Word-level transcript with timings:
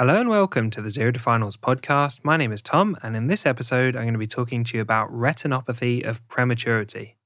Hello 0.00 0.18
and 0.18 0.30
welcome 0.30 0.70
to 0.70 0.80
the 0.80 0.88
Zero 0.88 1.12
to 1.12 1.20
Finals 1.20 1.58
podcast. 1.58 2.20
My 2.24 2.38
name 2.38 2.52
is 2.52 2.62
Tom, 2.62 2.96
and 3.02 3.14
in 3.14 3.26
this 3.26 3.44
episode, 3.44 3.94
I'm 3.94 4.04
going 4.04 4.14
to 4.14 4.18
be 4.18 4.26
talking 4.26 4.64
to 4.64 4.78
you 4.78 4.80
about 4.80 5.12
retinopathy 5.12 6.02
of 6.06 6.26
prematurity. 6.26 7.18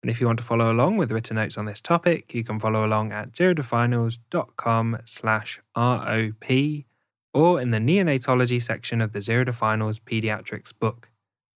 And 0.00 0.08
if 0.08 0.20
you 0.20 0.28
want 0.28 0.38
to 0.38 0.44
follow 0.44 0.70
along 0.70 0.96
with 0.96 1.10
written 1.10 1.34
notes 1.34 1.58
on 1.58 1.64
this 1.64 1.80
topic, 1.80 2.32
you 2.32 2.44
can 2.44 2.60
follow 2.60 2.86
along 2.86 3.10
at 3.10 3.32
zerotofinals.com 3.32 4.98
slash 5.04 5.60
ROP 5.76 6.84
or 7.34 7.60
in 7.60 7.72
the 7.72 7.78
neonatology 7.78 8.62
section 8.62 9.00
of 9.00 9.10
the 9.10 9.20
Zero 9.20 9.42
to 9.42 9.52
Finals 9.52 9.98
pediatrics 9.98 10.72
book. 10.72 11.08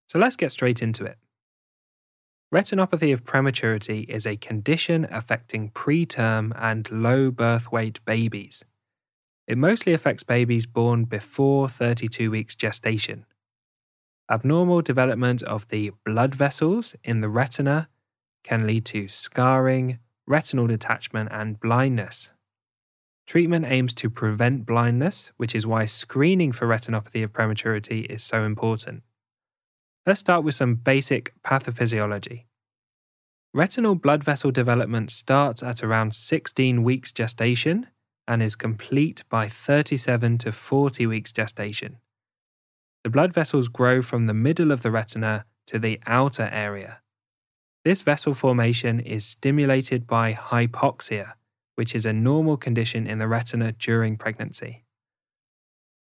So 0.09 0.19
let's 0.19 0.35
get 0.35 0.51
straight 0.51 0.81
into 0.81 1.05
it. 1.05 1.17
Retinopathy 2.53 3.13
of 3.13 3.23
prematurity 3.23 4.01
is 4.09 4.27
a 4.27 4.35
condition 4.35 5.07
affecting 5.09 5.71
preterm 5.71 6.51
and 6.61 6.91
low 6.91 7.31
birth 7.31 7.71
weight 7.71 8.03
babies. 8.03 8.65
It 9.47 9.57
mostly 9.57 9.93
affects 9.93 10.23
babies 10.23 10.65
born 10.65 11.05
before 11.05 11.69
32 11.69 12.31
weeks 12.31 12.55
gestation. 12.55 13.25
Abnormal 14.29 14.81
development 14.81 15.43
of 15.43 15.67
the 15.67 15.91
blood 16.03 16.33
vessels 16.33 16.95
in 17.03 17.21
the 17.21 17.29
retina 17.29 17.89
can 18.43 18.65
lead 18.65 18.85
to 18.85 19.07
scarring, 19.07 19.99
retinal 20.25 20.65
detachment, 20.65 21.29
and 21.31 21.59
blindness. 21.59 22.31
Treatment 23.27 23.65
aims 23.67 23.93
to 23.95 24.09
prevent 24.09 24.65
blindness, 24.65 25.31
which 25.37 25.53
is 25.53 25.65
why 25.65 25.85
screening 25.85 26.51
for 26.51 26.67
retinopathy 26.67 27.23
of 27.23 27.33
prematurity 27.33 28.01
is 28.01 28.23
so 28.23 28.43
important. 28.43 29.03
Let's 30.05 30.19
start 30.19 30.43
with 30.43 30.55
some 30.55 30.75
basic 30.75 31.33
pathophysiology. 31.43 32.45
Retinal 33.53 33.95
blood 33.95 34.23
vessel 34.23 34.51
development 34.51 35.11
starts 35.11 35.63
at 35.63 35.83
around 35.83 36.13
16 36.13 36.83
weeks 36.83 37.11
gestation 37.11 37.87
and 38.27 38.41
is 38.41 38.55
complete 38.55 39.23
by 39.29 39.47
37 39.47 40.37
to 40.39 40.51
40 40.51 41.07
weeks 41.07 41.31
gestation. 41.31 41.97
The 43.03 43.09
blood 43.09 43.33
vessels 43.33 43.67
grow 43.67 44.01
from 44.01 44.25
the 44.25 44.33
middle 44.33 44.71
of 44.71 44.81
the 44.81 44.91
retina 44.91 45.45
to 45.67 45.79
the 45.79 45.99
outer 46.07 46.49
area. 46.51 47.01
This 47.83 48.01
vessel 48.01 48.33
formation 48.33 48.99
is 48.99 49.25
stimulated 49.25 50.07
by 50.07 50.33
hypoxia, 50.33 51.33
which 51.75 51.93
is 51.93 52.05
a 52.05 52.13
normal 52.13 52.57
condition 52.57 53.05
in 53.05 53.19
the 53.19 53.27
retina 53.27 53.73
during 53.73 54.17
pregnancy. 54.17 54.85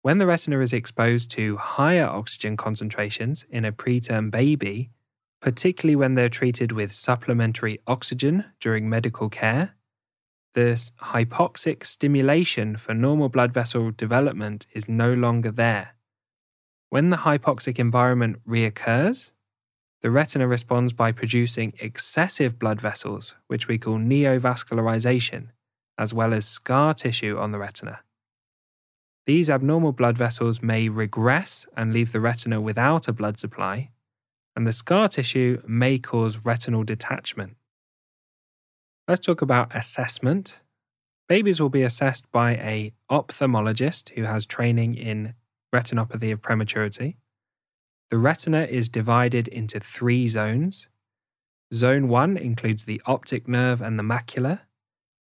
When 0.02 0.18
the 0.18 0.26
retina 0.26 0.60
is 0.60 0.72
exposed 0.72 1.30
to 1.32 1.56
higher 1.56 2.06
oxygen 2.06 2.56
concentrations 2.56 3.46
in 3.50 3.64
a 3.64 3.72
preterm 3.72 4.30
baby, 4.30 4.90
particularly 5.40 5.96
when 5.96 6.14
they're 6.14 6.28
treated 6.28 6.70
with 6.70 6.92
supplementary 6.92 7.80
oxygen 7.86 8.44
during 8.60 8.88
medical 8.88 9.28
care, 9.28 9.74
the 10.54 10.90
hypoxic 11.00 11.84
stimulation 11.84 12.76
for 12.76 12.94
normal 12.94 13.28
blood 13.28 13.52
vessel 13.52 13.90
development 13.90 14.66
is 14.74 14.88
no 14.88 15.14
longer 15.14 15.50
there. 15.50 15.94
When 16.90 17.10
the 17.10 17.18
hypoxic 17.18 17.78
environment 17.78 18.36
reoccurs, 18.46 19.30
the 20.02 20.10
retina 20.10 20.46
responds 20.46 20.92
by 20.92 21.12
producing 21.12 21.72
excessive 21.78 22.58
blood 22.58 22.80
vessels, 22.80 23.34
which 23.46 23.68
we 23.68 23.78
call 23.78 23.98
neovascularization, 23.98 25.48
as 25.96 26.12
well 26.12 26.34
as 26.34 26.44
scar 26.44 26.92
tissue 26.92 27.38
on 27.38 27.52
the 27.52 27.58
retina. 27.58 28.00
These 29.24 29.48
abnormal 29.48 29.92
blood 29.92 30.18
vessels 30.18 30.60
may 30.60 30.88
regress 30.88 31.64
and 31.76 31.92
leave 31.92 32.10
the 32.10 32.20
retina 32.20 32.60
without 32.60 33.06
a 33.06 33.12
blood 33.12 33.38
supply, 33.38 33.90
and 34.56 34.66
the 34.66 34.72
scar 34.72 35.08
tissue 35.08 35.62
may 35.66 35.98
cause 35.98 36.44
retinal 36.44 36.82
detachment. 36.82 37.56
Let's 39.08 39.26
talk 39.26 39.42
about 39.42 39.74
assessment. 39.74 40.60
Babies 41.28 41.60
will 41.60 41.68
be 41.68 41.82
assessed 41.82 42.30
by 42.30 42.52
a 42.52 42.92
ophthalmologist 43.10 44.10
who 44.10 44.22
has 44.22 44.46
training 44.46 44.94
in 44.94 45.34
retinopathy 45.74 46.32
of 46.32 46.40
prematurity. 46.40 47.16
The 48.10 48.18
retina 48.18 48.62
is 48.62 48.88
divided 48.88 49.48
into 49.48 49.80
three 49.80 50.28
zones. 50.28 50.86
Zone 51.74 52.06
1 52.06 52.36
includes 52.36 52.84
the 52.84 53.02
optic 53.04 53.48
nerve 53.48 53.82
and 53.82 53.98
the 53.98 54.04
macula. 54.04 54.60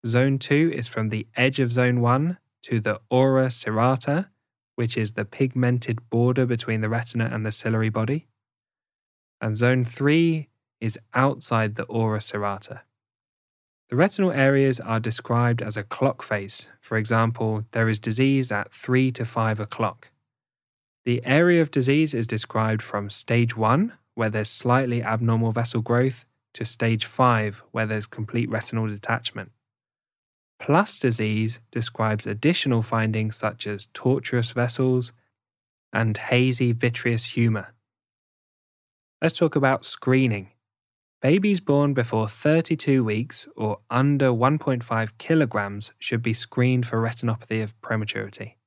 Zone 0.07 0.39
2 0.39 0.71
is 0.73 0.87
from 0.87 1.09
the 1.09 1.27
edge 1.35 1.59
of 1.59 1.73
Zone 1.73 2.01
1 2.01 2.39
to 2.63 2.79
the 2.79 3.01
ora 3.11 3.49
serrata, 3.49 4.29
which 4.77 4.97
is 4.97 5.15
the 5.15 5.25
pigmented 5.25 6.11
border 6.11 6.47
between 6.47 6.81
the 6.81 6.89
retina 6.89 7.29
and 7.33 7.45
the 7.45 7.51
ciliary 7.51 7.89
body. 7.89 8.29
And 9.41 9.57
Zone 9.57 9.85
3 9.85 10.49
is 10.81 10.97
outside 11.13 11.75
the 11.75 11.85
ora 11.85 12.21
serrata. 12.21 12.83
The 13.91 13.97
retinal 13.97 14.33
areas 14.33 14.81
are 14.81 14.99
described 14.99 15.61
as 15.61 15.77
a 15.77 15.83
clock 15.85 16.23
face. 16.23 16.69
For 16.81 16.97
example, 16.97 17.65
there 17.73 17.89
is 17.89 17.99
disease 17.99 18.51
at 18.51 18.73
3 18.73 19.13
to 19.13 19.25
5 19.25 19.61
o'clock. 19.61 20.11
The 21.05 21.25
area 21.25 21.61
of 21.61 21.71
disease 21.71 22.15
is 22.15 22.27
described 22.27 22.81
from 22.81 23.11
stage 23.11 23.57
1, 23.57 23.93
where 24.15 24.31
there's 24.31 24.49
slightly 24.49 25.03
abnormal 25.03 25.53
vessel 25.53 25.83
growth, 25.83 26.25
to 26.55 26.65
stage 26.65 27.05
5, 27.05 27.63
where 27.73 27.85
there's 27.85 28.07
complete 28.07 28.49
retinal 28.49 28.87
detachment. 28.87 29.53
Plus 30.59 30.99
disease 30.99 31.61
describes 31.71 32.27
additional 32.27 32.81
findings 32.81 33.37
such 33.37 33.67
as 33.67 33.89
tortuous 33.93 34.53
vessels 34.53 35.13
and 35.93 36.17
hazy 36.17 36.73
vitreous 36.73 37.27
humor. 37.27 37.75
Let's 39.21 39.37
talk 39.37 39.57
about 39.57 39.85
screening. 39.85 40.54
Babies 41.25 41.59
born 41.59 41.95
before 41.95 42.29
32 42.29 43.03
weeks 43.03 43.49
or 43.57 43.79
under 43.89 44.29
1.5 44.29 45.17
kilograms 45.17 45.91
should 45.99 46.21
be 46.21 46.35
screened 46.35 46.87
for 46.87 47.01
retinopathy 47.01 47.63
of 47.63 47.81
prematurity. 47.81 48.59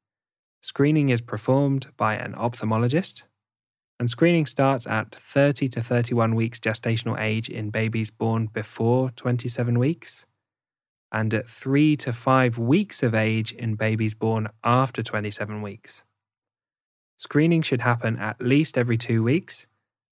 Screening 0.62 1.10
is 1.10 1.22
performed 1.22 1.86
by 1.98 2.16
an 2.16 2.34
ophthalmologist, 2.34 3.22
and 4.00 4.10
screening 4.10 4.48
starts 4.48 4.88
at 4.88 5.14
30 5.14 5.70
to 5.70 5.84
31 5.84 6.34
weeks 6.34 6.60
gestational 6.60 7.22
age 7.22 7.48
in 7.48 7.70
babies 7.70 8.10
born 8.10 8.48
before 8.48 9.12
27 9.12 9.78
weeks, 9.78 10.26
and 11.12 11.36
at 11.36 11.48
3 11.48 11.96
to 11.98 12.12
5 12.12 12.58
weeks 12.58 13.04
of 13.04 13.14
age 13.14 13.52
in 13.52 13.76
babies 13.76 14.16
born 14.16 14.48
after 14.64 15.04
27 15.04 15.62
weeks. 15.62 16.02
Screening 17.18 17.62
should 17.62 17.82
happen 17.82 18.18
at 18.18 18.42
least 18.42 18.80
every 18.80 18.98
two 18.98 19.22
weeks 19.22 19.68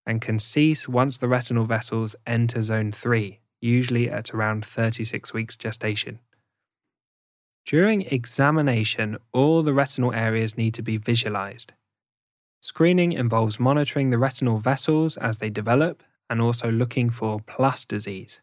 and 0.05 0.21
can 0.21 0.39
cease 0.39 0.87
once 0.87 1.17
the 1.17 1.27
retinal 1.27 1.65
vessels 1.65 2.15
enter 2.27 2.61
zone 2.61 2.91
3, 2.91 3.39
usually 3.61 4.09
at 4.09 4.33
around 4.33 4.65
36 4.65 5.33
weeks 5.33 5.57
gestation. 5.57 6.19
During 7.65 8.01
examination, 8.01 9.17
all 9.33 9.63
the 9.63 9.73
retinal 9.73 10.13
areas 10.13 10.55
need 10.55 10.75
to 10.75 10.83
be 10.83 10.97
visualized. 10.97 11.73
Screening 12.61 13.11
involves 13.11 13.59
monitoring 13.59 14.11
the 14.11 14.19
retinal 14.19 14.59
vessels 14.59 15.17
as 15.17 15.39
they 15.39 15.49
develop 15.49 16.03
and 16.29 16.41
also 16.41 16.69
looking 16.69 17.09
for 17.09 17.39
plus 17.39 17.85
disease. 17.85 18.41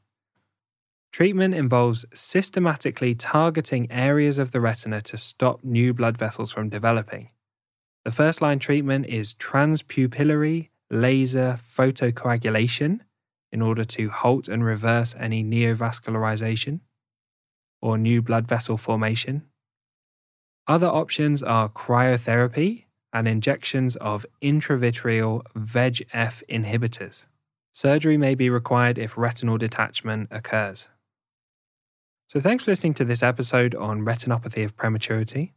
Treatment 1.12 1.54
involves 1.54 2.06
systematically 2.14 3.14
targeting 3.14 3.90
areas 3.92 4.38
of 4.38 4.50
the 4.50 4.60
retina 4.60 5.02
to 5.02 5.18
stop 5.18 5.62
new 5.62 5.92
blood 5.92 6.16
vessels 6.16 6.50
from 6.50 6.68
developing. 6.68 7.28
The 8.04 8.10
first 8.10 8.40
line 8.40 8.58
treatment 8.58 9.06
is 9.06 9.34
transpupillary 9.34 10.70
laser 10.92 11.58
photocoagulation 11.66 13.00
in 13.50 13.60
order 13.60 13.84
to 13.84 14.10
halt 14.10 14.46
and 14.46 14.64
reverse 14.64 15.16
any 15.18 15.42
neovascularization 15.42 16.80
or 17.80 17.98
new 17.98 18.22
blood 18.22 18.46
vessel 18.46 18.76
formation. 18.76 19.42
Other 20.68 20.86
options 20.86 21.42
are 21.42 21.68
cryotherapy 21.68 22.84
and 23.12 23.26
injections 23.26 23.96
of 23.96 24.24
intravitreal 24.42 25.42
VEGF 25.56 26.42
inhibitors. 26.48 27.26
Surgery 27.72 28.16
may 28.16 28.34
be 28.34 28.48
required 28.48 28.98
if 28.98 29.18
retinal 29.18 29.58
detachment 29.58 30.28
occurs. 30.30 30.88
So, 32.28 32.40
thanks 32.40 32.64
for 32.64 32.70
listening 32.70 32.94
to 32.94 33.04
this 33.04 33.22
episode 33.22 33.74
on 33.74 34.00
retinopathy 34.02 34.64
of 34.64 34.76
prematurity. 34.76 35.52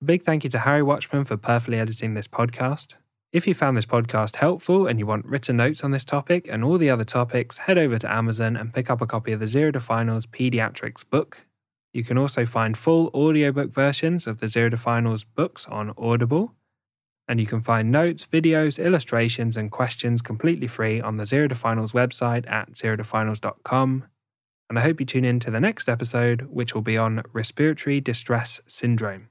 A 0.00 0.04
big 0.04 0.22
thank 0.22 0.42
you 0.42 0.50
to 0.50 0.60
Harry 0.60 0.82
Watchman 0.82 1.24
for 1.24 1.36
perfectly 1.36 1.78
editing 1.78 2.14
this 2.14 2.26
podcast. 2.26 2.96
If 3.32 3.46
you 3.46 3.54
found 3.54 3.76
this 3.76 3.86
podcast 3.86 4.36
helpful 4.36 4.86
and 4.86 5.00
you 5.00 5.06
want 5.06 5.26
written 5.26 5.56
notes 5.56 5.82
on 5.82 5.90
this 5.90 6.04
topic 6.04 6.48
and 6.48 6.62
all 6.62 6.78
the 6.78 6.88
other 6.88 7.04
topics, 7.04 7.58
head 7.58 7.76
over 7.76 7.98
to 7.98 8.10
Amazon 8.12 8.56
and 8.56 8.72
pick 8.72 8.88
up 8.88 9.00
a 9.00 9.06
copy 9.06 9.32
of 9.32 9.40
the 9.40 9.48
Zero 9.48 9.72
to 9.72 9.80
Finals 9.80 10.26
Pediatrics 10.26 11.04
book. 11.08 11.44
You 11.92 12.04
can 12.04 12.18
also 12.18 12.46
find 12.46 12.78
full 12.78 13.10
audiobook 13.12 13.72
versions 13.72 14.26
of 14.26 14.38
the 14.38 14.48
Zero 14.48 14.70
to 14.70 14.76
Finals 14.76 15.24
books 15.24 15.66
on 15.66 15.92
Audible. 15.98 16.54
And 17.26 17.40
you 17.40 17.46
can 17.46 17.60
find 17.60 17.90
notes, 17.90 18.26
videos, 18.26 18.82
illustrations, 18.82 19.56
and 19.56 19.72
questions 19.72 20.22
completely 20.22 20.68
free 20.68 21.00
on 21.00 21.16
the 21.16 21.26
Zero 21.26 21.48
to 21.48 21.54
Finals 21.56 21.92
website 21.92 22.48
at 22.50 22.74
zerotofinals.com. 22.74 24.04
And 24.70 24.78
I 24.78 24.82
hope 24.82 25.00
you 25.00 25.06
tune 25.06 25.24
in 25.24 25.40
to 25.40 25.50
the 25.50 25.60
next 25.60 25.88
episode, 25.88 26.42
which 26.42 26.74
will 26.74 26.82
be 26.82 26.96
on 26.96 27.22
respiratory 27.32 28.00
distress 28.00 28.60
syndrome. 28.68 29.28